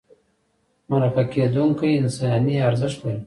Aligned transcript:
مرکه 0.89 1.23
کېدونکی 1.33 1.89
انساني 2.01 2.55
ارزښت 2.69 2.99
لري. 3.03 3.19